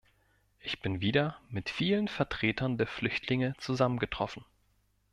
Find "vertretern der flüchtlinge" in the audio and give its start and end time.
2.07-3.53